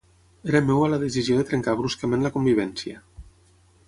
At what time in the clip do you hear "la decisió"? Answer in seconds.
0.93-1.37